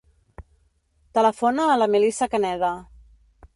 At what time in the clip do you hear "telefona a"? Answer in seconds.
1.17-1.77